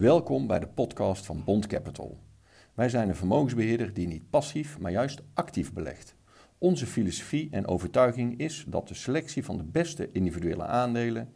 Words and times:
Welkom 0.00 0.46
bij 0.46 0.58
de 0.58 0.68
podcast 0.68 1.26
van 1.26 1.44
Bond 1.44 1.66
Capital. 1.66 2.18
Wij 2.74 2.88
zijn 2.88 3.08
een 3.08 3.16
vermogensbeheerder 3.16 3.94
die 3.94 4.06
niet 4.06 4.30
passief, 4.30 4.78
maar 4.78 4.90
juist 4.90 5.22
actief 5.34 5.72
belegt. 5.72 6.14
Onze 6.58 6.86
filosofie 6.86 7.48
en 7.50 7.66
overtuiging 7.66 8.38
is 8.38 8.64
dat 8.68 8.88
de 8.88 8.94
selectie 8.94 9.44
van 9.44 9.56
de 9.56 9.62
beste 9.64 10.12
individuele 10.12 10.64
aandelen 10.64 11.32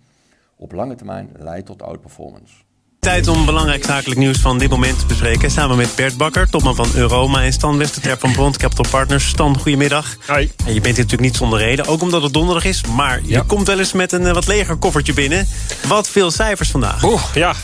op 0.57 0.73
lange 0.73 0.95
termijn 0.95 1.31
leidt 1.37 1.67
tot 1.67 1.83
outperformance. 1.83 2.65
Tijd 3.05 3.29
om 3.29 3.45
belangrijk 3.45 3.85
zakelijk 3.85 4.21
nieuws 4.21 4.39
van 4.39 4.59
dit 4.59 4.71
moment 4.71 4.99
te 4.99 5.07
bespreken. 5.07 5.51
Samen 5.51 5.77
met 5.77 5.95
Bert 5.97 6.17
Bakker, 6.17 6.51
topman 6.51 6.75
van 6.75 6.89
Euroma 6.95 7.43
en 7.43 7.53
Stan 7.53 7.79
Westerterp 7.79 8.21
van 8.21 8.33
Bond 8.33 8.57
Capital 8.57 8.85
Partners. 8.91 9.29
Stan, 9.29 9.59
goedemiddag. 9.59 10.17
Hoi. 10.27 10.51
En 10.67 10.75
je 10.75 10.81
bent 10.81 10.85
hier 10.85 11.05
natuurlijk 11.05 11.21
niet 11.21 11.37
zonder 11.37 11.59
reden, 11.59 11.87
ook 11.87 12.03
omdat 12.03 12.23
het 12.23 12.33
donderdag 12.33 12.65
is. 12.65 12.81
Maar 12.97 13.21
je 13.25 13.43
komt 13.43 13.67
wel 13.67 13.79
eens 13.79 13.93
met 13.93 14.13
een 14.13 14.27
eh, 14.27 14.33
wat 14.33 14.47
leger 14.47 14.77
koffertje 14.77 15.13
binnen. 15.13 15.47
Wat 15.89 16.09
veel 16.09 16.31
cijfers 16.31 16.71
vandaag. 16.71 17.05
Oeh, 17.05 17.23
ja, 17.35 17.51
uh, 17.51 17.57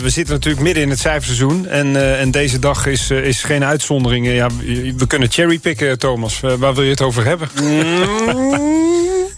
zitten 0.04 0.34
natuurlijk 0.34 0.62
midden 0.62 0.82
in 0.82 0.90
het 0.90 0.98
cijferseizoen. 0.98 1.66
En, 1.66 1.86
uh, 1.86 2.20
en 2.20 2.30
deze 2.30 2.58
dag 2.58 2.86
is, 2.86 3.10
uh, 3.10 3.24
is 3.24 3.42
geen 3.42 3.64
uitzondering. 3.64 4.26
Ja, 4.26 4.48
we 4.96 5.06
kunnen 5.06 5.30
cherrypicken, 5.30 5.98
Thomas. 5.98 6.40
waar 6.40 6.74
wil 6.74 6.82
je 6.82 6.90
het 6.90 7.02
over 7.02 7.24
hebben? 7.24 7.48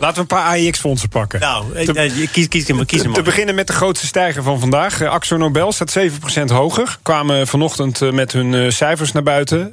Laten 0.03 0.17
we 0.17 0.21
een 0.21 0.39
paar 0.39 0.47
AIX-fondsen 0.47 1.09
pakken. 1.09 1.41
Nou, 1.41 1.85
te, 1.85 1.93
kies, 1.93 2.31
kies, 2.31 2.49
kies, 2.49 2.69
hem, 2.69 2.87
kies 2.87 3.03
hem 3.03 3.13
Te 3.13 3.23
beginnen 3.23 3.55
met 3.55 3.67
de 3.67 3.73
grootste 3.73 4.07
stijger 4.07 4.43
van 4.43 4.61
vandaag. 4.61 5.03
Axo 5.03 5.37
Nobel 5.37 5.73
staat 5.73 5.99
7% 5.99 6.45
hoger. 6.47 6.99
Kwamen 7.03 7.47
vanochtend 7.47 8.13
met 8.13 8.33
hun 8.33 8.73
cijfers 8.73 9.13
naar 9.13 9.23
buiten. 9.23 9.71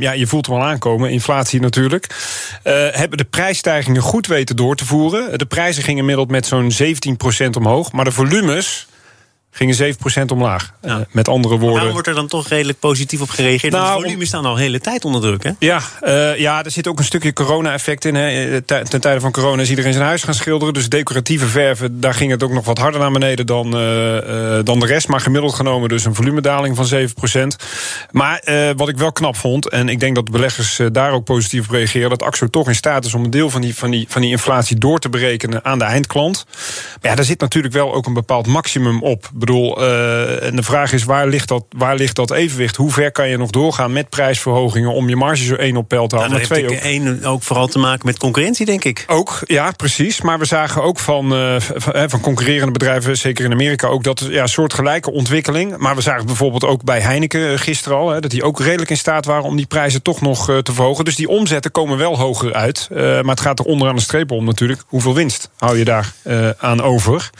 ja, 0.00 0.12
je 0.12 0.26
voelt 0.26 0.46
hem 0.46 0.54
al 0.56 0.62
aankomen, 0.62 1.10
inflatie 1.10 1.60
natuurlijk. 1.60 2.06
hebben 2.62 3.18
de 3.18 3.24
prijsstijgingen 3.24 4.02
goed 4.02 4.26
weten 4.26 4.56
door 4.56 4.76
te 4.76 4.84
voeren. 4.84 5.38
De 5.38 5.46
prijzen 5.46 5.82
gingen 5.82 6.00
inmiddels 6.00 6.28
met 6.28 6.46
zo'n 6.46 6.72
17% 7.46 7.50
omhoog. 7.56 7.92
Maar 7.92 8.04
de 8.04 8.12
volumes 8.12 8.86
gingen 9.56 9.96
7% 10.22 10.24
omlaag. 10.32 10.72
Ja. 10.82 10.98
Uh, 10.98 11.04
met 11.10 11.28
andere 11.28 11.54
woorden. 11.54 11.72
Waarom 11.72 11.92
wordt 11.92 12.08
er 12.08 12.14
dan 12.14 12.26
toch 12.26 12.48
redelijk 12.48 12.78
positief 12.78 13.20
op 13.20 13.28
gereageerd? 13.28 13.72
Nou, 13.72 13.96
de 13.96 14.02
volumes 14.02 14.28
staan 14.28 14.44
al 14.44 14.54
de 14.54 14.60
hele 14.60 14.80
tijd 14.80 15.04
onder 15.04 15.20
druk, 15.20 15.42
hè? 15.42 15.50
Ja, 15.58 15.80
uh, 16.02 16.38
ja 16.38 16.64
er 16.64 16.70
zit 16.70 16.86
ook 16.86 16.98
een 16.98 17.04
stukje 17.04 17.32
corona-effect 17.32 18.04
in. 18.04 18.14
Hè. 18.14 18.62
Ten 18.62 19.00
tijde 19.00 19.20
van 19.20 19.32
corona 19.32 19.62
is 19.62 19.70
iedereen 19.70 19.92
zijn 19.92 20.04
huis 20.04 20.22
gaan 20.22 20.34
schilderen. 20.34 20.74
Dus 20.74 20.88
decoratieve 20.88 21.46
verven, 21.46 22.00
daar 22.00 22.14
ging 22.14 22.30
het 22.30 22.42
ook 22.42 22.52
nog 22.52 22.64
wat 22.64 22.78
harder 22.78 23.00
naar 23.00 23.10
beneden 23.10 23.46
dan, 23.46 23.66
uh, 23.66 24.58
dan 24.64 24.80
de 24.80 24.86
rest. 24.86 25.08
Maar 25.08 25.20
gemiddeld 25.20 25.54
genomen 25.54 25.88
dus 25.88 26.04
een 26.04 26.14
volumedaling 26.14 26.76
van 26.76 26.86
7%. 26.86 27.56
Maar 28.10 28.42
wat 28.76 28.88
ik 28.88 28.96
wel 28.96 29.12
knap 29.12 29.36
vond, 29.36 29.68
en 29.68 29.88
ik 29.88 30.00
denk 30.00 30.14
dat 30.14 30.26
de 30.26 30.32
beleggers 30.32 30.80
daar 30.92 31.12
ook 31.12 31.24
positief 31.24 31.64
op 31.64 31.70
reageren... 31.70 32.10
dat 32.10 32.22
AXO 32.22 32.46
toch 32.46 32.68
in 32.68 32.74
staat 32.74 33.04
is 33.04 33.14
om 33.14 33.24
een 33.24 33.30
deel 33.30 33.50
van 33.50 33.60
die, 33.60 33.74
van, 33.74 33.90
die, 33.90 34.06
van 34.08 34.20
die 34.20 34.30
inflatie 34.30 34.78
door 34.78 34.98
te 34.98 35.08
berekenen 35.08 35.64
aan 35.64 35.78
de 35.78 35.84
eindklant. 35.84 36.44
Maar 37.00 37.10
ja, 37.10 37.16
daar 37.16 37.24
zit 37.24 37.40
natuurlijk 37.40 37.74
wel 37.74 37.94
ook 37.94 38.06
een 38.06 38.12
bepaald 38.14 38.46
maximum 38.46 39.02
op 39.02 39.30
bedoel, 39.44 39.82
uh, 39.82 40.42
en 40.42 40.56
de 40.56 40.62
vraag 40.62 40.92
is 40.92 41.04
waar 41.04 41.26
ligt, 41.26 41.48
dat, 41.48 41.64
waar 41.76 41.96
ligt 41.96 42.16
dat 42.16 42.30
evenwicht? 42.30 42.76
Hoe 42.76 42.90
ver 42.90 43.12
kan 43.12 43.28
je 43.28 43.36
nog 43.36 43.50
doorgaan 43.50 43.92
met 43.92 44.08
prijsverhogingen 44.08 44.92
om 44.92 45.08
je 45.08 45.16
marge 45.16 45.44
zo 45.44 45.54
één 45.54 45.76
op 45.76 45.88
peil 45.88 46.06
te 46.06 46.16
houden? 46.16 46.38
Nou, 46.38 46.48
dat 46.48 46.58
heeft 46.58 46.82
één 46.82 47.24
ook 47.24 47.42
vooral 47.42 47.66
te 47.66 47.78
maken 47.78 48.06
met 48.06 48.18
concurrentie, 48.18 48.66
denk 48.66 48.84
ik. 48.84 49.04
Ook, 49.06 49.38
ja, 49.44 49.70
precies. 49.70 50.20
Maar 50.20 50.38
we 50.38 50.44
zagen 50.44 50.82
ook 50.82 50.98
van, 50.98 51.32
uh, 51.32 51.54
van, 51.58 52.10
van, 52.10 52.20
concurrerende 52.20 52.72
bedrijven, 52.72 53.16
zeker 53.16 53.44
in 53.44 53.52
Amerika, 53.52 53.86
ook 53.86 54.02
dat 54.02 54.26
ja, 54.30 54.46
soortgelijke 54.46 55.12
ontwikkeling. 55.12 55.76
Maar 55.76 55.94
we 55.94 56.00
zagen 56.00 56.26
bijvoorbeeld 56.26 56.64
ook 56.64 56.84
bij 56.84 57.00
Heineken 57.00 57.58
gisteren 57.58 57.98
al, 57.98 58.10
hè, 58.10 58.20
dat 58.20 58.30
die 58.30 58.42
ook 58.42 58.60
redelijk 58.60 58.90
in 58.90 58.96
staat 58.96 59.24
waren 59.24 59.44
om 59.44 59.56
die 59.56 59.66
prijzen 59.66 60.02
toch 60.02 60.20
nog 60.20 60.44
te 60.62 60.72
verhogen. 60.72 61.04
Dus 61.04 61.16
die 61.16 61.28
omzetten 61.28 61.70
komen 61.70 61.98
wel 61.98 62.18
hoger 62.18 62.52
uit. 62.52 62.88
maar 62.90 63.24
het 63.24 63.40
gaat 63.40 63.58
er 63.58 63.64
onderaan 63.64 63.96
de 63.96 64.02
streep 64.02 64.30
om 64.30 64.44
natuurlijk. 64.44 64.82
Hoeveel 64.86 65.14
winst 65.14 65.50
hou 65.58 65.78
je 65.78 65.84
daar 65.84 66.12
aan 66.58 66.82
over? 66.82 67.30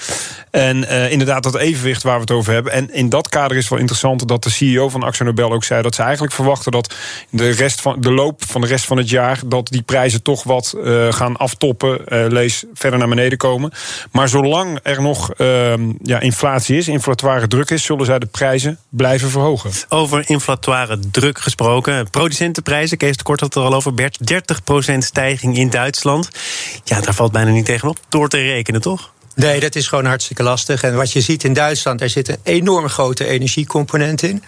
En 0.51 0.89
inderdaad, 1.11 1.43
dat 1.43 1.57
evenwicht 1.57 1.94
waar 2.03 2.15
we 2.15 2.21
het 2.21 2.31
over 2.31 2.53
hebben. 2.53 2.73
En 2.73 2.95
in 2.95 3.09
dat 3.09 3.29
kader 3.29 3.57
is 3.57 3.69
wel 3.69 3.79
interessant 3.79 4.29
dat 4.29 4.43
de 4.43 4.51
CEO 4.51 4.89
van 4.89 5.03
Axo 5.03 5.25
Nobel 5.25 5.53
ook 5.53 5.65
zei 5.65 5.83
dat 5.83 5.95
ze 5.95 6.03
eigenlijk 6.03 6.33
verwachten 6.33 6.73
dat 6.73 6.95
de, 7.31 7.51
rest 7.51 7.81
van, 7.81 8.01
de 8.01 8.13
loop 8.13 8.43
van 8.47 8.61
de 8.61 8.67
rest 8.67 8.85
van 8.85 8.97
het 8.97 9.09
jaar 9.09 9.41
dat 9.47 9.69
die 9.69 9.83
prijzen 9.83 10.23
toch 10.23 10.43
wat 10.43 10.75
uh, 10.77 11.13
gaan 11.13 11.37
aftoppen, 11.37 12.01
uh, 12.09 12.27
lees 12.29 12.65
verder 12.75 12.99
naar 12.99 13.09
beneden 13.09 13.39
komen. 13.39 13.73
Maar 14.13 14.29
zolang 14.29 14.79
er 14.83 15.03
nog 15.03 15.31
uh, 15.37 15.75
ja, 16.03 16.21
inflatie 16.21 16.77
is, 16.77 16.89
inflatoire 16.89 17.47
druk 17.47 17.71
is, 17.71 17.85
zullen 17.85 18.07
zij 18.07 18.19
de 18.19 18.27
prijzen 18.27 18.79
blijven 18.89 19.31
verhogen. 19.31 19.71
Over 19.89 20.31
inflatoire 20.31 20.99
druk 21.11 21.39
gesproken, 21.39 22.11
producentenprijzen, 22.11 22.97
Kees 22.97 23.17
de 23.17 23.23
Kort 23.23 23.41
had 23.41 23.55
het 23.55 23.63
er 23.63 23.71
al 23.71 23.77
over, 23.77 23.95
Bert, 23.95 24.19
30% 24.93 24.99
stijging 24.99 25.57
in 25.57 25.71
Duitsland. 25.71 26.31
Ja, 26.85 27.01
daar 27.01 27.15
valt 27.15 27.33
bijna 27.33 27.51
niet 27.51 27.65
tegenop 27.65 27.99
door 28.09 28.29
te 28.29 28.37
rekenen, 28.37 28.81
toch? 28.81 29.13
Nee, 29.35 29.61
dat 29.61 29.75
is 29.75 29.89
gewoon 29.89 30.05
hartstikke 30.05 30.43
lastig. 30.43 30.83
En 30.83 30.97
wat 30.97 31.13
je 31.13 31.21
ziet 31.21 31.45
in 31.45 31.53
Duitsland, 31.53 31.99
daar 31.99 32.09
zit 32.09 32.29
een 32.29 32.39
enorme 32.43 32.89
grote 32.89 33.27
energiecomponent 33.27 34.23
in. 34.23 34.43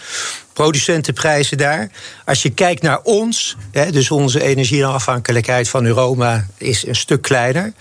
Producentenprijzen 0.52 1.58
daar. 1.58 1.90
Als 2.24 2.42
je 2.42 2.50
kijkt 2.50 2.82
naar 2.82 3.00
ons, 3.02 3.56
hè, 3.70 3.90
dus 3.90 4.10
onze 4.10 4.42
energieafhankelijkheid 4.42 5.68
van 5.68 5.84
Europa 5.84 6.46
is 6.56 6.86
een 6.86 6.96
stuk 6.96 7.22
kleiner. 7.22 7.72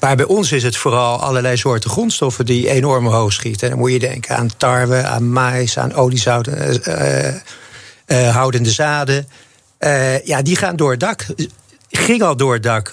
Maar 0.00 0.16
bij 0.16 0.24
ons 0.24 0.52
is 0.52 0.62
het 0.62 0.76
vooral 0.76 1.20
allerlei 1.20 1.56
soorten 1.56 1.90
grondstoffen 1.90 2.46
die 2.46 2.68
enorm 2.68 3.06
hoog 3.06 3.32
schieten. 3.32 3.62
En 3.62 3.68
dan 3.70 3.78
moet 3.78 3.92
je 3.92 3.98
denken 3.98 4.36
aan 4.36 4.50
tarwe, 4.56 5.02
aan 5.02 5.32
mais, 5.32 5.78
aan 5.78 5.94
oliezouten, 5.94 6.80
uh, 6.88 7.34
uh, 8.06 8.34
houdende 8.34 8.70
zaden. 8.70 9.28
Uh, 9.80 10.24
ja, 10.24 10.42
die 10.42 10.56
gaan 10.56 10.76
door 10.76 10.90
het 10.90 11.00
dak. 11.00 11.26
Ging 11.90 12.22
al 12.22 12.36
door 12.36 12.52
het 12.52 12.62
dak 12.62 12.92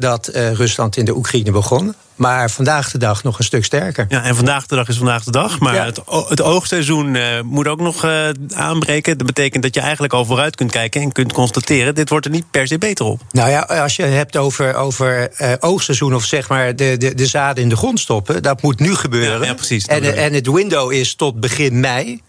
voordat 0.00 0.30
Rusland 0.56 0.96
in 0.96 1.04
de 1.04 1.16
Oekraïne 1.16 1.50
begon. 1.50 1.94
Maar 2.14 2.50
vandaag 2.50 2.90
de 2.90 2.98
dag 2.98 3.22
nog 3.22 3.38
een 3.38 3.44
stuk 3.44 3.64
sterker. 3.64 4.06
Ja, 4.08 4.22
en 4.22 4.36
vandaag 4.36 4.66
de 4.66 4.76
dag 4.76 4.88
is 4.88 4.96
vandaag 4.96 5.24
de 5.24 5.30
dag. 5.30 5.58
Maar 5.58 5.74
ja. 5.74 5.84
het, 5.84 6.00
het 6.28 6.42
oogseizoen 6.42 7.14
uh, 7.14 7.40
moet 7.44 7.68
ook 7.68 7.80
nog 7.80 8.04
uh, 8.04 8.28
aanbreken. 8.54 9.18
Dat 9.18 9.26
betekent 9.26 9.62
dat 9.62 9.74
je 9.74 9.80
eigenlijk 9.80 10.12
al 10.12 10.24
vooruit 10.24 10.56
kunt 10.56 10.70
kijken 10.70 11.00
en 11.00 11.12
kunt 11.12 11.32
constateren: 11.32 11.94
dit 11.94 12.08
wordt 12.08 12.24
er 12.24 12.30
niet 12.30 12.50
per 12.50 12.66
se 12.66 12.78
beter 12.78 13.04
op. 13.04 13.20
Nou 13.30 13.50
ja, 13.50 13.60
als 13.60 13.96
je 13.96 14.02
het 14.02 14.12
hebt 14.12 14.36
over, 14.36 14.74
over 14.74 15.30
uh, 15.40 15.52
oogseizoen 15.60 16.14
of 16.14 16.24
zeg 16.24 16.48
maar 16.48 16.76
de, 16.76 16.96
de, 16.96 17.14
de 17.14 17.26
zaden 17.26 17.62
in 17.62 17.68
de 17.68 17.76
grond 17.76 18.00
stoppen, 18.00 18.42
dat 18.42 18.62
moet 18.62 18.80
nu 18.80 18.94
gebeuren. 18.94 19.40
Ja, 19.40 19.46
ja 19.46 19.54
precies. 19.54 19.86
En, 19.86 20.16
en 20.16 20.32
het 20.32 20.50
window 20.50 20.92
is 20.92 21.14
tot 21.14 21.40
begin 21.40 21.80
mei. 21.80 22.22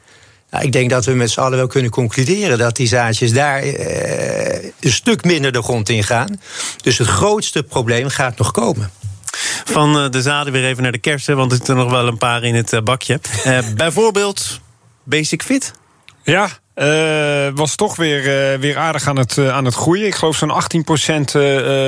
Nou, 0.51 0.65
ik 0.65 0.71
denk 0.71 0.89
dat 0.89 1.05
we 1.05 1.11
met 1.11 1.31
z'n 1.31 1.39
allen 1.39 1.57
wel 1.57 1.67
kunnen 1.67 1.91
concluderen 1.91 2.57
dat 2.57 2.75
die 2.75 2.87
zaadjes 2.87 3.33
daar 3.33 3.65
uh, 3.65 3.73
een 4.79 4.91
stuk 4.91 5.23
minder 5.23 5.51
de 5.51 5.61
grond 5.61 5.89
in 5.89 6.03
gaan. 6.03 6.41
Dus 6.81 6.97
het 6.97 7.07
grootste 7.07 7.63
probleem 7.63 8.09
gaat 8.09 8.37
nog 8.37 8.51
komen. 8.51 8.91
Van 9.65 10.11
de 10.11 10.21
zaden 10.21 10.53
weer 10.53 10.65
even 10.65 10.83
naar 10.83 10.91
de 10.91 10.97
kersen, 10.97 11.35
want 11.35 11.51
er 11.51 11.57
zitten 11.57 11.75
nog 11.75 11.91
wel 11.91 12.07
een 12.07 12.17
paar 12.17 12.43
in 12.43 12.55
het 12.55 12.83
bakje. 12.83 13.19
Uh, 13.45 13.59
bijvoorbeeld 13.75 14.59
Basic 15.03 15.43
Fit. 15.43 15.73
Ja, 16.23 16.49
was 17.55 17.75
toch 17.75 17.95
weer, 17.95 18.53
uh, 18.53 18.59
weer 18.59 18.77
aardig 18.77 19.07
aan 19.07 19.17
het, 19.17 19.37
uh, 19.37 19.49
aan 19.49 19.65
het 19.65 19.73
groeien. 19.73 20.05
Ik 20.05 20.15
geloof 20.15 20.35
zo'n 20.35 20.51
18% 20.51 21.33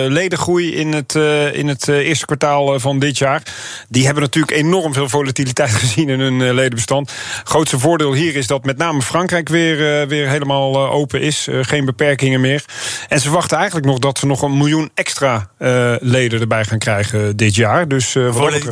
ledengroei 0.07 0.75
in 0.75 0.93
het, 0.93 1.15
in 1.53 1.67
het 1.67 1.87
eerste 1.87 2.25
kwartaal 2.25 2.79
van 2.79 2.99
dit 2.99 3.17
jaar. 3.17 3.41
Die 3.89 4.05
hebben 4.05 4.23
natuurlijk 4.23 4.57
enorm 4.57 4.93
veel 4.93 5.09
volatiliteit 5.09 5.69
gezien 5.83 6.09
in 6.09 6.19
hun 6.19 6.53
ledenbestand. 6.53 7.11
Grootste 7.43 7.79
voordeel 7.79 8.13
hier 8.13 8.35
is 8.35 8.47
dat 8.47 8.65
met 8.65 8.77
name 8.77 9.01
Frankrijk 9.01 9.49
weer, 9.49 10.07
weer 10.07 10.29
helemaal 10.29 10.91
open 10.91 11.21
is. 11.21 11.47
geen 11.61 11.85
beperkingen 11.85 12.41
meer. 12.41 12.65
En 13.07 13.19
ze 13.19 13.29
wachten 13.29 13.57
eigenlijk 13.57 13.87
nog 13.87 13.99
dat 13.99 14.17
ze 14.17 14.25
nog 14.25 14.41
een 14.41 14.57
miljoen 14.57 14.91
extra 14.93 15.49
leden 15.99 16.39
erbij 16.39 16.65
gaan 16.65 16.77
krijgen 16.77 17.37
dit 17.37 17.55
jaar. 17.55 17.87
Dus, 17.87 18.15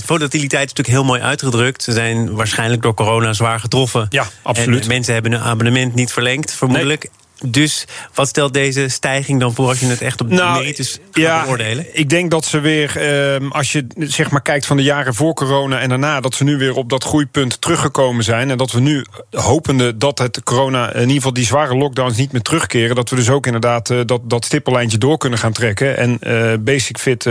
volatiliteit 0.06 0.66
is 0.66 0.74
natuurlijk 0.74 0.88
heel 0.88 1.04
mooi 1.04 1.22
uitgedrukt. 1.22 1.84
Ze 1.84 1.92
zijn 1.92 2.36
waarschijnlijk 2.36 2.82
door 2.82 2.94
corona 2.94 3.34
zwaar 3.34 3.60
getroffen. 3.60 4.06
Ja, 4.10 4.26
absoluut. 4.42 4.82
En 4.82 4.88
mensen 4.88 5.14
hebben 5.14 5.32
een 5.32 5.42
abonnement 5.42 5.96
niet 5.96 6.11
verlengd, 6.12 6.54
vermoedelijk. 6.54 7.10
Dus 7.46 7.86
wat 8.14 8.28
stelt 8.28 8.54
deze 8.54 8.88
stijging 8.88 9.40
dan 9.40 9.54
voor 9.54 9.68
als 9.68 9.80
je 9.80 9.86
het 9.86 10.02
echt 10.02 10.22
op 10.22 10.30
de 10.30 10.36
nou, 10.36 10.60
merites 10.60 10.92
gaat 10.92 11.24
ja, 11.24 11.44
beoordelen? 11.44 11.86
Ik 11.92 12.10
denk 12.10 12.32
dat 12.32 12.46
ze 12.46 12.60
weer, 12.60 12.98
eh, 12.98 13.50
als 13.50 13.72
je 13.72 13.88
zeg 13.98 14.32
maar 14.32 14.42
kijkt 14.42 14.66
van 14.66 14.78
de 14.78 14.84
jaren 14.84 15.14
voor 15.14 15.34
corona 15.34 15.80
en 15.80 15.90
daarna, 15.90 16.20
dat 16.20 16.36
ze 16.36 16.44
nu 16.44 16.58
weer 16.58 16.76
op 16.76 16.90
dat 16.90 17.04
groeipunt 17.04 17.62
teruggekomen 17.62 18.24
zijn. 18.24 18.50
En 18.50 18.58
dat 18.58 18.72
we 18.72 18.80
nu 18.80 19.06
hopende 19.32 19.98
dat 19.98 20.18
het 20.18 20.44
corona, 20.44 20.94
in 20.94 21.00
ieder 21.00 21.16
geval 21.16 21.34
die 21.34 21.46
zware 21.46 21.76
lockdowns 21.76 22.18
niet 22.18 22.32
meer 22.32 22.42
terugkeren. 22.42 22.96
Dat 22.96 23.10
we 23.10 23.16
dus 23.16 23.30
ook 23.30 23.46
inderdaad 23.46 23.90
uh, 23.90 24.00
dat, 24.06 24.22
dat 24.24 24.46
stippellijntje 24.46 24.98
door 24.98 25.18
kunnen 25.18 25.40
gaan 25.40 25.54
trekken. 25.54 25.98
En 25.98 26.20
uh, 26.22 26.54
Basic 26.60 26.98
Fit, 26.98 27.30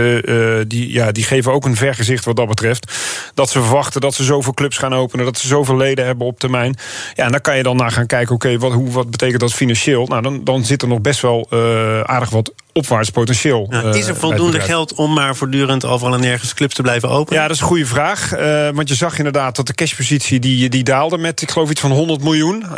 die, 0.67 0.91
ja, 0.91 1.11
die 1.11 1.23
geven 1.23 1.51
ook 1.51 1.65
een 1.65 1.75
vergezicht 1.75 2.25
wat 2.25 2.35
dat 2.35 2.47
betreft. 2.47 2.91
Dat 3.33 3.49
ze 3.49 3.61
verwachten 3.61 4.01
dat 4.01 4.13
ze 4.13 4.23
zoveel 4.23 4.53
clubs 4.53 4.77
gaan 4.77 4.93
openen, 4.93 5.25
dat 5.25 5.37
ze 5.37 5.47
zoveel 5.47 5.77
leden 5.77 6.05
hebben 6.05 6.27
op 6.27 6.39
termijn. 6.39 6.75
Ja, 7.13 7.25
en 7.25 7.31
daar 7.31 7.41
kan 7.41 7.57
je 7.57 7.63
dan 7.63 7.77
naar 7.77 7.91
gaan 7.91 8.05
kijken, 8.05 8.35
oké, 8.35 8.45
okay, 8.47 8.59
wat, 8.59 8.73
hoe, 8.73 8.91
wat 8.91 9.11
betekent 9.11 9.39
dat 9.39 9.53
financieel? 9.53 10.00
Nou, 10.07 10.21
dan, 10.21 10.43
dan 10.43 10.65
zit 10.65 10.81
er 10.81 10.87
nog 10.87 11.01
best 11.01 11.21
wel 11.21 11.47
uh, 11.49 12.01
aardig 12.01 12.29
wat 12.29 12.53
opwaarts 12.73 13.09
potentieel. 13.09 13.73
Is 13.93 14.07
er 14.07 14.15
voldoende 14.15 14.59
geld 14.59 14.93
om 14.93 15.13
maar 15.13 15.35
voortdurend 15.35 15.85
overal 15.85 16.13
en 16.13 16.19
nergens 16.19 16.53
clubs 16.53 16.75
te 16.75 16.81
blijven 16.81 17.09
openen? 17.09 17.41
Ja, 17.41 17.47
dat 17.47 17.55
is 17.55 17.61
een 17.61 17.67
goede 17.67 17.85
vraag. 17.85 18.37
Uh, 18.37 18.69
want 18.69 18.89
je 18.89 18.95
zag 18.95 19.17
inderdaad 19.17 19.55
dat 19.55 19.67
de 19.67 19.73
cashpositie 19.73 20.39
die, 20.39 20.69
die 20.69 20.83
daalde 20.83 21.17
met, 21.17 21.41
ik 21.41 21.51
geloof, 21.51 21.69
iets 21.69 21.81
van 21.81 21.91
100 21.91 22.23
miljoen. 22.23 22.61
Uh, 22.61 22.77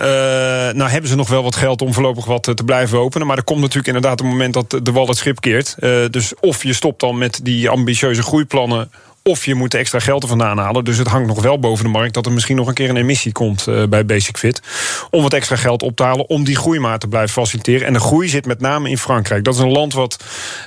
nou 0.72 0.90
hebben 0.90 1.10
ze 1.10 1.16
nog 1.16 1.30
wel 1.30 1.44
wat 1.44 1.56
geld 1.56 1.82
om 1.82 1.94
voorlopig 1.94 2.26
wat 2.26 2.44
te 2.44 2.64
blijven 2.66 3.00
openen. 3.00 3.28
Maar 3.28 3.38
er 3.38 3.44
komt 3.44 3.60
natuurlijk 3.60 3.88
inderdaad 3.88 4.20
een 4.20 4.28
moment 4.28 4.54
dat 4.54 4.80
de 4.84 4.92
wal 4.92 5.08
het 5.08 5.18
schip 5.18 5.42
keert. 5.42 5.76
Uh, 5.80 6.06
dus 6.10 6.34
of 6.40 6.64
je 6.64 6.74
stopt 6.74 7.00
dan 7.00 7.18
met 7.18 7.40
die 7.44 7.70
ambitieuze 7.70 8.24
groeiplannen 8.24 8.92
Of 9.26 9.46
je 9.46 9.56
moet 9.56 9.74
extra 9.74 10.00
geld 10.00 10.24
er 10.24 10.30
vandaan 10.30 10.58
halen. 10.58 10.84
Dus 10.84 10.98
het 10.98 11.08
hangt 11.08 11.28
nog 11.28 11.42
wel 11.42 11.60
boven 11.60 11.86
de 11.86 11.92
markt 11.92 12.14
dat 12.14 12.26
er 12.26 12.32
misschien 12.32 12.56
nog 12.56 12.68
een 12.68 12.74
keer 12.74 12.90
een 12.90 12.98
emissie 12.98 13.32
komt 13.32 13.68
uh, 13.68 13.84
bij 13.84 14.06
Basic 14.06 14.38
Fit. 14.38 14.62
Om 15.10 15.22
wat 15.22 15.34
extra 15.34 15.56
geld 15.56 15.84
op 15.84 15.96
te 15.96 16.04
halen 16.04 16.30
om 16.30 16.44
die 16.44 16.56
groei 16.56 16.98
te 16.98 17.08
blijven 17.08 17.30
faciliteren. 17.30 17.88
En 17.88 17.94
de 17.94 18.00
groei 18.00 18.30
zit 18.30 18.46
met 18.46 18.60
name 18.60 18.90
in 18.90 18.98
Frankrijk. 18.98 19.44
Dat 19.44 19.54
is 19.54 19.60
een 19.60 19.72
land 19.72 19.94
wat, 19.94 20.24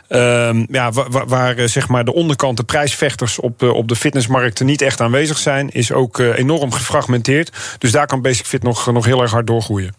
uh, 0.09 0.65
ja, 0.69 0.93
waar, 1.27 1.59
uh, 1.59 1.67
zeg 1.67 1.89
maar 1.89 2.05
de 2.05 2.15
onderkant, 2.15 2.57
de 2.57 2.63
prijsvechters 2.63 3.39
op, 3.39 3.63
op 3.63 3.89
de 3.89 3.97
fitnessmarkten 3.97 4.67
niet 4.67 4.83
echt 4.83 5.01
aanwezig 5.01 5.39
zijn. 5.39 5.71
Is 5.71 5.93
ook 5.93 6.19
enorm 6.19 6.73
gefragmenteerd. 6.73 7.77
Dus 7.79 7.93
daar 7.93 8.07
kan 8.07 8.23
Basic 8.23 8.47
Fit 8.47 8.63
nog, 8.63 8.93
nog 8.93 9.05
heel 9.05 9.23
erg 9.23 9.31
hard 9.31 9.47
doorgroeien. 9.47 9.95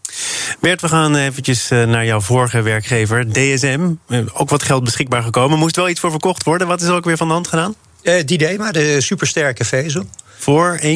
Bert, 0.60 0.82
we 0.82 0.88
gaan 0.88 1.16
eventjes 1.16 1.70
naar 1.70 2.06
jouw 2.06 2.22
vorige 2.22 2.62
werkgever, 2.62 3.34
DSM. 3.34 3.90
Ook 4.34 4.50
wat 4.50 4.64
geld 4.64 4.84
beschikbaar 4.84 5.24
gekomen. 5.24 5.60
Moest 5.60 5.76
wel 5.76 5.90
iets 5.90 6.00
voor 6.00 6.12
verkocht 6.12 6.44
worden. 6.44 6.68
Wat 6.68 6.82
is 6.82 6.88
er 6.88 6.96
ook 6.96 7.06
weer 7.06 7.18
van 7.18 7.28
de 7.28 7.34
hand 7.34 7.48
gedaan? 7.48 7.76
Uh, 8.08 8.16
Didema, 8.26 8.72
de 8.72 9.02
supersterke 9.02 9.66
vezel. 9.66 10.06
Voor 10.38 10.80
1,4 10.82 10.88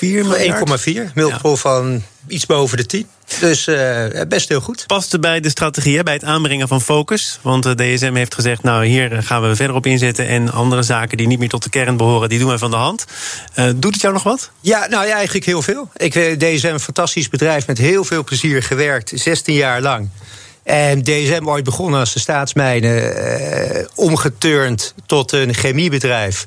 miljard? 0.00 0.80
1,4. 0.86 1.12
Multiple 1.14 1.50
ja. 1.50 1.56
van 1.56 2.02
iets 2.26 2.46
boven 2.46 2.76
de 2.76 2.86
10. 2.86 3.06
Dus 3.40 3.66
uh, 3.66 4.04
best 4.28 4.48
heel 4.48 4.60
goed. 4.60 4.84
Paste 4.86 5.18
bij 5.18 5.40
de 5.40 5.48
strategie, 5.48 6.02
bij 6.02 6.12
het 6.12 6.24
aanbrengen 6.24 6.68
van 6.68 6.80
focus. 6.80 7.38
Want 7.42 7.62
de 7.62 7.74
DSM 7.74 8.14
heeft 8.14 8.34
gezegd, 8.34 8.62
nou 8.62 8.86
hier 8.86 9.22
gaan 9.22 9.42
we 9.42 9.56
verder 9.56 9.76
op 9.76 9.86
inzetten... 9.86 10.28
en 10.28 10.52
andere 10.52 10.82
zaken 10.82 11.16
die 11.16 11.26
niet 11.26 11.38
meer 11.38 11.48
tot 11.48 11.62
de 11.62 11.70
kern 11.70 11.96
behoren, 11.96 12.28
die 12.28 12.38
doen 12.38 12.50
we 12.50 12.58
van 12.58 12.70
de 12.70 12.76
hand. 12.76 13.04
Uh, 13.56 13.70
doet 13.76 13.92
het 13.92 14.02
jou 14.02 14.14
nog 14.14 14.22
wat? 14.22 14.50
Ja, 14.60 14.86
nou 14.86 15.06
ja, 15.06 15.14
eigenlijk 15.14 15.46
heel 15.46 15.62
veel. 15.62 15.90
Ik, 15.96 16.12
DSM, 16.38 16.66
een 16.66 16.80
fantastisch 16.80 17.28
bedrijf, 17.28 17.66
met 17.66 17.78
heel 17.78 18.04
veel 18.04 18.24
plezier 18.24 18.62
gewerkt. 18.62 19.12
16 19.14 19.54
jaar 19.54 19.80
lang. 19.80 20.08
En 20.68 21.02
DSM 21.02 21.42
ooit 21.44 21.64
begonnen 21.64 22.00
als 22.00 22.12
de 22.12 22.18
staatsmijnen, 22.18 23.16
eh, 23.16 23.86
omgeturnd 23.94 24.94
tot 25.06 25.32
een 25.32 25.54
chemiebedrijf. 25.54 26.46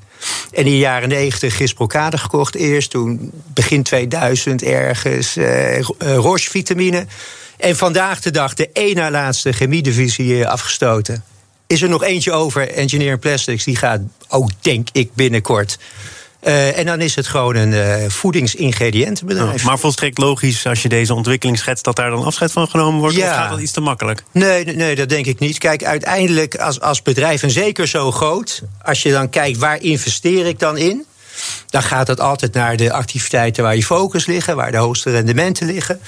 En 0.52 0.66
in 0.66 0.72
de 0.72 0.78
jaren 0.78 1.10
90 1.10 1.56
Gisprocade 1.56 2.18
gekocht 2.18 2.56
eerst. 2.56 2.90
Toen 2.90 3.32
begin 3.54 3.84
2000 3.84 4.64
ergens 4.64 5.38
uh, 5.38 5.80
Roche 6.00 6.50
vitamine. 6.50 7.06
En 7.58 7.76
vandaag 7.76 8.22
de 8.22 8.32
dag 8.32 8.54
de 8.54 8.70
één 8.74 8.96
na 8.96 9.12
laatste 9.12 9.52
chemiedivisie 9.52 10.48
afgestoten. 10.48 11.24
Is 11.68 11.82
er 11.82 11.90
nog 11.90 12.04
eentje 12.04 12.32
over, 12.32 12.72
Engineering 12.72 13.20
Plastics. 13.20 13.64
Die 13.64 13.76
gaat 13.76 14.02
ook, 14.28 14.50
denk 14.60 14.88
ik, 14.92 15.14
binnenkort 15.14 15.78
uh, 16.44 16.78
en 16.78 16.86
dan 16.86 17.02
is 17.02 17.16
het 17.16 17.28
gewoon 17.28 17.56
een 17.56 17.72
uh, 17.72 18.10
voedingsingrediëntenbedrijf. 18.10 19.62
Oh, 19.62 19.66
maar 19.66 19.80
volstrekt 19.80 20.18
logisch 20.18 20.66
als 20.66 20.82
je 20.82 20.90
deze 20.90 21.14
ontwikkeling 21.14 21.58
schetst... 21.58 21.84
dat 21.84 21.96
daar 21.96 22.10
dan 22.10 22.24
afscheid 22.24 22.52
van 22.52 22.68
genomen 22.68 23.00
wordt? 23.00 23.16
Ja. 23.16 23.30
Of 23.30 23.36
gaat 23.36 23.50
dat 23.50 23.60
iets 23.60 23.72
te 23.72 23.82
makkelijk? 23.82 24.24
Nee, 24.32 24.66
nee, 24.66 24.96
dat 24.96 25.10
denk 25.10 25.26
ik 25.26 25.40
niet. 25.40 25.58
Kijk, 25.58 25.84
uiteindelijk 25.84 26.56
als, 26.56 26.82
als 26.82 27.02
bedrijf, 27.02 27.44
en 27.44 27.52
zeker 27.52 27.88
zo 27.88 28.12
groot... 28.12 28.62
als 28.82 29.02
je 29.02 29.12
dan 29.12 29.30
kijkt, 29.30 29.58
waar 29.58 29.82
investeer 29.82 30.46
ik 30.46 30.60
dan 30.60 30.78
in... 30.78 31.06
dan 31.70 31.84
gaat 31.84 32.08
het 32.08 32.20
altijd 32.20 32.54
naar 32.54 32.78
de 32.78 32.94
activiteiten 32.94 33.64
waar 33.64 33.76
je 33.76 33.86
focus 33.86 34.26
liggen... 34.26 34.56
waar 34.56 34.72
de 34.72 34.78
hoogste 34.78 35.12
rendementen 35.12 35.68
liggen. 35.68 36.00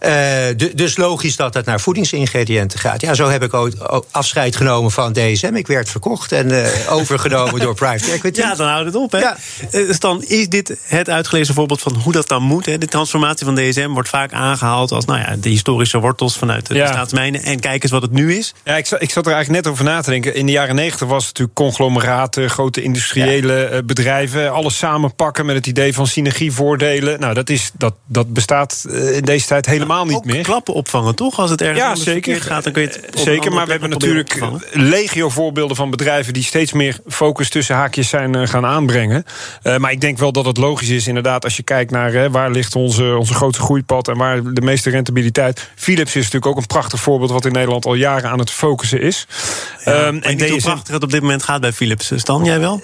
Uh, 0.00 0.68
dus 0.74 0.96
logisch 0.96 1.36
dat 1.36 1.54
het 1.54 1.66
naar 1.66 1.80
voedingsingrediënten 1.80 2.78
gaat. 2.78 3.00
Ja, 3.00 3.14
zo 3.14 3.28
heb 3.28 3.42
ik 3.42 3.54
ooit 3.54 3.76
afscheid 4.10 4.56
genomen 4.56 4.90
van 4.90 5.12
DSM. 5.12 5.54
Ik 5.54 5.66
werd 5.66 5.88
verkocht 5.88 6.32
en 6.32 6.52
uh, 6.52 6.66
overgenomen 6.98 7.60
door 7.60 7.74
private 7.74 8.12
equity. 8.12 8.40
Ja, 8.40 8.54
dan 8.54 8.68
houdt 8.68 8.86
het 8.86 8.94
op. 8.94 9.12
Hè? 9.12 9.18
Ja. 9.18 9.36
Uh, 9.70 9.92
Stan, 9.92 10.22
is 10.22 10.48
dit 10.48 10.76
het 10.86 11.10
uitgelezen 11.10 11.54
voorbeeld 11.54 11.82
van 11.82 11.94
hoe 11.94 12.12
dat 12.12 12.28
dan 12.28 12.42
moet? 12.42 12.66
Hè? 12.66 12.78
De 12.78 12.86
transformatie 12.86 13.46
van 13.46 13.54
DSM 13.54 13.88
wordt 13.88 14.08
vaak 14.08 14.32
aangehaald 14.32 14.92
als 14.92 15.04
nou 15.04 15.18
ja, 15.18 15.36
de 15.36 15.48
historische 15.48 15.98
wortels 15.98 16.36
vanuit 16.36 16.66
de 16.66 16.74
ja. 16.74 16.86
staatsmijnen. 16.86 17.42
En 17.42 17.60
kijk 17.60 17.82
eens 17.82 17.92
wat 17.92 18.02
het 18.02 18.12
nu 18.12 18.34
is. 18.34 18.54
Ja, 18.64 18.76
ik, 18.76 18.90
ik 18.90 19.10
zat 19.10 19.26
er 19.26 19.32
eigenlijk 19.32 19.64
net 19.64 19.72
over 19.72 19.84
na 19.84 20.00
te 20.00 20.10
denken. 20.10 20.34
In 20.34 20.46
de 20.46 20.52
jaren 20.52 20.74
negentig 20.74 21.08
was 21.08 21.26
het 21.26 21.38
natuurlijk 21.38 21.56
conglomeraten, 21.56 22.50
grote 22.50 22.82
industriële 22.82 23.68
ja. 23.72 23.82
bedrijven. 23.82 24.52
Alles 24.52 24.78
samenpakken 24.78 25.46
met 25.46 25.56
het 25.56 25.66
idee 25.66 25.94
van 25.94 26.06
synergievoordelen. 26.06 27.20
Nou, 27.20 27.34
dat, 27.34 27.50
is, 27.50 27.70
dat, 27.74 27.94
dat 28.06 28.32
bestaat 28.32 28.86
in 29.12 29.24
deze 29.24 29.46
tijd 29.46 29.66
helemaal 29.66 29.93
helemaal 29.98 30.20
niet 30.20 30.32
meer. 30.34 30.42
klappen 30.42 30.74
opvangen, 30.74 31.14
toch? 31.14 31.38
Als 31.38 31.50
het 31.50 31.60
ergens 31.60 31.78
ja, 31.78 31.94
zeker. 31.94 32.42
gaat, 32.42 32.64
dan 32.64 32.72
kun 32.72 32.82
je 32.82 32.88
het 32.88 33.20
Zeker, 33.20 33.52
maar 33.52 33.64
we 33.64 33.70
hebben 33.70 33.90
natuurlijk 33.90 34.40
legio 34.72 35.28
voorbeelden 35.28 35.76
van 35.76 35.90
bedrijven... 35.90 36.32
die 36.32 36.42
steeds 36.42 36.72
meer 36.72 36.98
focus 37.06 37.48
tussen 37.48 37.74
haakjes 37.74 38.08
zijn 38.08 38.36
uh, 38.36 38.46
gaan 38.46 38.66
aanbrengen. 38.66 39.24
Uh, 39.62 39.76
maar 39.76 39.92
ik 39.92 40.00
denk 40.00 40.18
wel 40.18 40.32
dat 40.32 40.44
het 40.44 40.56
logisch 40.56 40.88
is, 40.88 41.06
inderdaad... 41.06 41.44
als 41.44 41.56
je 41.56 41.62
kijkt 41.62 41.90
naar 41.90 42.14
uh, 42.14 42.24
waar 42.30 42.50
ligt 42.50 42.76
onze, 42.76 43.16
onze 43.18 43.34
grote 43.34 43.60
groeipad... 43.60 44.08
en 44.08 44.16
waar 44.16 44.52
de 44.52 44.60
meeste 44.60 44.90
rentabiliteit... 44.90 45.68
Philips 45.74 46.16
is 46.16 46.22
natuurlijk 46.24 46.46
ook 46.46 46.56
een 46.56 46.66
prachtig 46.66 47.00
voorbeeld... 47.00 47.30
wat 47.30 47.44
in 47.44 47.52
Nederland 47.52 47.86
al 47.86 47.94
jaren 47.94 48.30
aan 48.30 48.38
het 48.38 48.50
focussen 48.50 49.00
is. 49.00 49.26
Ja, 49.84 50.06
um, 50.06 50.22
en 50.22 50.48
hoe 50.48 50.60
prachtig 50.60 50.94
het 50.94 51.02
op 51.02 51.10
dit 51.10 51.20
moment 51.20 51.42
gaat 51.42 51.60
bij 51.60 51.72
Philips. 51.72 52.12
Stan, 52.16 52.44
jij 52.44 52.60
wel? 52.60 52.82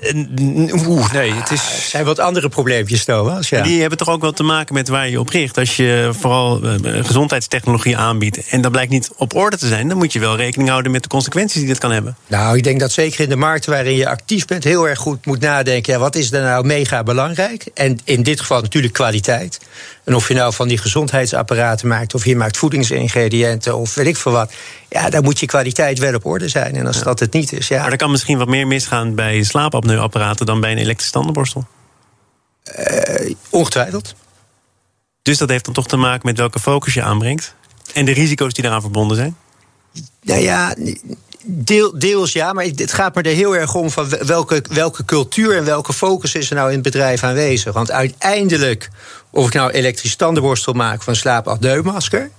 Oeh, 0.87 1.13
nee, 1.13 1.33
het 1.33 1.51
is... 1.51 1.61
Er 1.61 1.89
zijn 1.89 2.05
wat 2.05 2.19
andere 2.19 2.49
probleempjes, 2.49 3.05
Thomas. 3.05 3.49
Ja. 3.49 3.63
Die 3.63 3.81
hebben 3.81 3.99
toch 3.99 4.09
ook 4.09 4.21
wel 4.21 4.33
te 4.33 4.43
maken 4.43 4.75
met 4.75 4.89
waar 4.89 5.09
je 5.09 5.21
op 5.21 5.29
richt. 5.29 5.59
Als 5.59 5.77
je 5.77 6.11
vooral 6.13 6.61
gezondheidstechnologie 7.05 7.97
aanbiedt 7.97 8.49
en 8.49 8.61
dat 8.61 8.71
blijkt 8.73 8.91
niet 8.91 9.11
op 9.17 9.35
orde 9.35 9.57
te 9.57 9.67
zijn, 9.67 9.89
dan 9.89 9.99
moet 9.99 10.13
je 10.13 10.19
wel 10.19 10.37
rekening 10.37 10.69
houden 10.69 10.93
met 10.93 11.03
de 11.03 11.09
consequenties 11.09 11.59
die 11.59 11.67
dit 11.67 11.79
kan 11.79 11.91
hebben. 11.91 12.17
Nou, 12.27 12.57
ik 12.57 12.65
denk 12.65 12.81
dat 12.81 12.93
zeker 12.93 13.21
in 13.21 13.29
de 13.29 13.37
markten 13.37 13.71
waarin 13.71 13.97
je 13.97 14.09
actief 14.09 14.47
bent, 14.47 14.65
heel 14.65 14.89
erg 14.89 14.99
goed 14.99 15.27
moet 15.27 15.41
nadenken: 15.41 15.93
ja, 15.93 15.99
wat 15.99 16.15
is 16.15 16.33
er 16.33 16.43
nou 16.43 16.67
mega 16.67 17.03
belangrijk? 17.03 17.67
En 17.75 17.99
in 18.05 18.23
dit 18.23 18.41
geval 18.41 18.61
natuurlijk 18.61 18.93
kwaliteit. 18.93 19.61
En 20.05 20.15
of 20.15 20.29
je 20.29 20.35
nou 20.35 20.53
van 20.53 20.69
die 20.69 20.79
gezondheidsapparaten 20.79 21.89
maakt, 21.89 22.15
of 22.15 22.25
je 22.25 22.37
maakt 22.37 22.57
voedingsingrediënten 22.57 23.77
of 23.77 23.95
weet 23.95 24.07
ik 24.07 24.17
veel 24.17 24.33
wat. 24.33 24.53
Ja, 24.89 25.11
daar 25.11 25.23
moet 25.23 25.41
je 25.41 25.47
kwaliteit 25.47 25.99
wel 25.99 26.15
op 26.15 26.27
orde 26.27 26.49
zijn. 26.49 26.77
En 26.77 26.87
als 26.87 26.97
ja. 26.97 27.03
dat 27.03 27.21
het 27.21 27.33
niet 27.33 27.53
is, 27.53 27.69
ja. 27.69 27.83
Maar 27.83 27.91
er 27.91 27.97
kan 27.97 28.11
misschien 28.11 28.39
wat 28.39 28.49
meer 28.49 28.67
misgaan 28.67 29.15
bij 29.15 29.43
slaapapneuapparaten 29.43 30.47
dan 30.47 30.61
bij 30.61 30.73
een 30.73 30.79
elektrische 30.79 31.13
tandenborstel. 31.13 31.67
Uh, 32.79 33.35
ongetwijfeld. 33.51 34.15
Dus 35.23 35.39
dat 35.39 35.49
heeft 35.49 35.65
dan 35.65 35.75
toch 35.75 35.89
te 35.89 35.97
maken 35.97 36.27
met 36.27 36.39
welke 36.39 36.59
focus 36.59 36.95
je 36.95 37.03
aanbrengt. 37.03 37.55
En 37.93 38.05
de 38.05 38.13
risico's 38.13 38.53
die 38.53 38.63
daaraan 38.63 38.81
verbonden 38.81 39.17
zijn? 39.17 39.37
Nou 40.23 40.41
ja, 40.41 40.75
deel, 41.45 41.99
deels 41.99 42.33
ja, 42.33 42.53
maar 42.53 42.65
het 42.65 42.93
gaat 42.93 43.15
me 43.15 43.23
er 43.23 43.35
heel 43.35 43.57
erg 43.57 43.75
om 43.75 43.91
van 43.91 44.09
welke, 44.09 44.65
welke 44.71 45.05
cultuur 45.05 45.57
en 45.57 45.65
welke 45.65 45.93
focus 45.93 46.35
is 46.35 46.51
er 46.51 46.57
nou 46.57 46.69
in 46.69 46.75
het 46.75 46.83
bedrijf 46.83 47.23
aanwezig. 47.23 47.73
Want 47.73 47.91
uiteindelijk, 47.91 48.89
of 49.31 49.47
ik 49.47 49.55
nou 49.55 49.71
elektrisch 49.71 50.17
tandenborstel 50.17 50.73
maak 50.73 51.03
van 51.03 51.17
slaapapneummasker. 51.17 52.31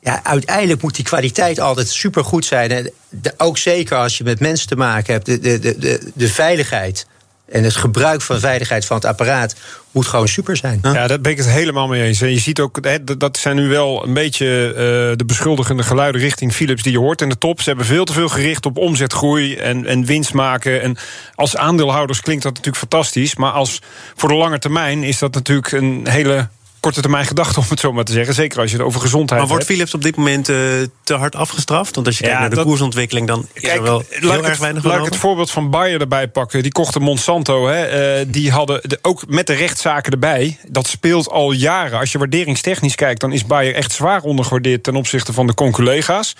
Ja, 0.00 0.24
uiteindelijk 0.24 0.82
moet 0.82 0.94
die 0.94 1.04
kwaliteit 1.04 1.60
altijd 1.60 1.88
supergoed 1.88 2.44
zijn. 2.44 2.70
En 2.70 2.92
ook 3.36 3.58
zeker 3.58 3.96
als 3.96 4.18
je 4.18 4.24
met 4.24 4.40
mensen 4.40 4.68
te 4.68 4.76
maken 4.76 5.12
hebt, 5.12 5.26
de, 5.26 5.38
de, 5.38 5.58
de, 5.78 6.10
de 6.14 6.28
veiligheid 6.28 7.06
en 7.50 7.64
het 7.64 7.76
gebruik 7.76 8.22
van 8.22 8.40
veiligheid 8.40 8.86
van 8.86 8.96
het 8.96 9.04
apparaat 9.04 9.54
moet 9.90 10.06
gewoon 10.06 10.28
super 10.28 10.56
zijn. 10.56 10.78
Ja, 10.82 11.06
daar 11.06 11.20
ben 11.20 11.32
ik 11.32 11.38
het 11.38 11.48
helemaal 11.48 11.88
mee 11.88 12.02
eens. 12.02 12.20
En 12.20 12.30
je 12.30 12.38
ziet 12.38 12.60
ook, 12.60 12.80
dat 13.18 13.36
zijn 13.36 13.56
nu 13.56 13.68
wel 13.68 14.06
een 14.06 14.14
beetje 14.14 14.68
uh, 14.68 14.74
de 15.16 15.24
beschuldigende 15.26 15.82
geluiden 15.82 16.20
richting 16.20 16.52
Philips 16.52 16.82
die 16.82 16.92
je 16.92 16.98
hoort 16.98 17.20
in 17.20 17.28
de 17.28 17.38
top. 17.38 17.60
Ze 17.60 17.68
hebben 17.68 17.86
veel 17.86 18.04
te 18.04 18.12
veel 18.12 18.28
gericht 18.28 18.66
op 18.66 18.78
omzetgroei 18.78 19.56
en, 19.56 19.86
en 19.86 20.04
winst 20.04 20.32
maken. 20.32 20.82
En 20.82 20.96
als 21.34 21.56
aandeelhouders 21.56 22.20
klinkt 22.20 22.42
dat 22.42 22.52
natuurlijk 22.52 22.78
fantastisch. 22.78 23.36
Maar 23.36 23.52
als 23.52 23.82
voor 24.16 24.28
de 24.28 24.34
lange 24.34 24.58
termijn 24.58 25.02
is 25.02 25.18
dat 25.18 25.34
natuurlijk 25.34 25.72
een 25.72 26.06
hele 26.08 26.48
korte 26.80 27.00
termijn 27.00 27.26
gedachte, 27.26 27.60
om 27.60 27.66
het 27.68 27.80
zo 27.80 27.92
maar 27.92 28.04
te 28.04 28.12
zeggen. 28.12 28.34
Zeker 28.34 28.60
als 28.60 28.70
je 28.70 28.76
het 28.76 28.86
over 28.86 29.00
gezondheid 29.00 29.40
Maar 29.40 29.50
wordt 29.50 29.64
Philips 29.64 29.94
op 29.94 30.02
dit 30.02 30.16
moment 30.16 30.48
uh, 30.48 30.56
te 31.02 31.14
hard 31.14 31.36
afgestraft? 31.36 31.94
Want 31.94 32.06
als 32.06 32.18
je 32.18 32.24
kijkt 32.24 32.40
naar 32.40 32.50
de 32.50 32.62
koersontwikkeling, 32.62 33.26
dan 33.26 33.46
is 33.52 33.68
er 33.68 33.82
wel 33.82 34.02
heel 34.08 34.44
erg 34.44 34.58
weinig 34.58 34.84
Laat 34.84 34.98
ik 34.98 35.04
het 35.04 35.16
voorbeeld 35.16 35.50
van 35.50 35.70
Bayer 35.70 36.00
erbij 36.00 36.28
pakken. 36.28 36.62
Die 36.62 36.72
kochten 36.72 37.02
Monsanto. 37.02 37.68
Hè. 37.68 38.20
Uh, 38.20 38.26
die 38.28 38.50
hadden 38.50 38.80
de, 38.82 38.98
ook 39.02 39.22
met 39.26 39.46
de 39.46 39.54
rechtszaken 39.54 40.12
erbij. 40.12 40.58
Dat 40.66 40.86
speelt 40.86 41.30
al 41.30 41.52
jaren. 41.52 41.98
Als 41.98 42.12
je 42.12 42.18
waarderingstechnisch 42.18 42.94
kijkt, 42.94 43.20
dan 43.20 43.32
is 43.32 43.46
Bayer 43.46 43.74
echt 43.74 43.92
zwaar 43.92 44.22
ondergewaardeerd... 44.22 44.82
ten 44.82 44.96
opzichte 44.96 45.32
van 45.32 45.46
de 45.46 45.54
conculega's. 45.54 46.36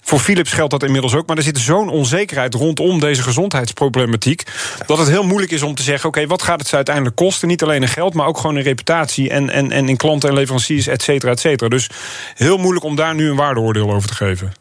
Voor 0.00 0.18
Philips 0.18 0.52
geldt 0.52 0.70
dat 0.70 0.82
inmiddels 0.82 1.14
ook. 1.14 1.26
Maar 1.26 1.36
er 1.36 1.42
zit 1.42 1.58
zo'n 1.58 1.88
onzekerheid 1.88 2.54
rondom 2.54 3.00
deze 3.00 3.22
gezondheidsproblematiek... 3.22 4.42
dat 4.86 4.98
het 4.98 5.08
heel 5.08 5.22
moeilijk 5.22 5.52
is 5.52 5.62
om 5.62 5.74
te 5.74 5.82
zeggen... 5.82 6.08
oké, 6.08 6.26
wat 6.26 6.42
gaat 6.42 6.58
het 6.58 6.68
ze 6.68 6.76
uiteindelijk 6.76 7.16
kosten? 7.16 7.48
Niet 7.48 7.62
alleen 7.62 7.82
in 7.82 7.88
geld, 7.88 8.14
maar 8.14 8.26
ook 8.26 8.38
gewoon 8.38 8.56
in 8.56 8.62
reputatie... 8.62 9.30
en, 9.30 9.50
en, 9.50 9.72
en 9.72 9.88
in 9.88 9.96
klanten 9.96 10.28
en 10.28 10.34
leveranciers, 10.34 10.86
et 10.86 11.02
cetera, 11.02 11.32
et 11.32 11.40
cetera. 11.40 11.68
Dus 11.68 11.90
heel 12.34 12.58
moeilijk 12.58 12.84
om 12.84 12.96
daar 12.96 13.14
nu 13.14 13.30
een 13.30 13.36
waardeoordeel 13.36 13.92
over 13.92 14.08
te 14.08 14.14
geven. 14.14 14.52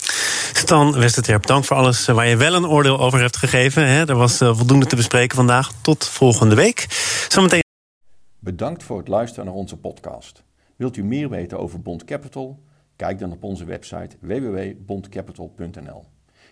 Stan 0.53 0.99
Westerterp, 0.99 1.45
dank 1.45 1.65
voor 1.65 1.77
alles 1.77 2.05
waar 2.05 2.27
je 2.27 2.37
wel 2.37 2.53
een 2.53 2.67
oordeel 2.67 2.99
over 2.99 3.19
hebt 3.19 3.37
gegeven. 3.37 3.83
Er 3.83 4.15
was 4.15 4.41
eh, 4.41 4.55
voldoende 4.55 4.85
te 4.85 4.95
bespreken 4.95 5.35
vandaag. 5.35 5.71
Tot 5.81 6.07
volgende 6.07 6.55
week. 6.55 6.85
Zometeen... 7.27 7.63
Bedankt 8.39 8.83
voor 8.83 8.97
het 8.97 9.07
luisteren 9.07 9.45
naar 9.45 9.53
onze 9.53 9.75
podcast. 9.75 10.43
Wilt 10.77 10.97
u 10.97 11.03
meer 11.03 11.29
weten 11.29 11.59
over 11.59 11.81
Bond 11.81 12.05
Capital? 12.05 12.59
Kijk 12.99 13.19
dan 13.19 13.31
op 13.31 13.43
onze 13.43 13.65
website 13.65 14.17
www.bondcapital.nl. 14.19 16.03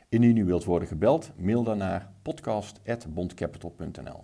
Indien 0.10 0.38
u 0.38 0.46
wilt 0.46 0.63
worden 0.63 0.88
gebeld, 0.88 1.32
mail 1.38 1.63
dan 1.63 1.77
naar 1.77 2.12
podcast.bondcapital.nl. 2.22 4.24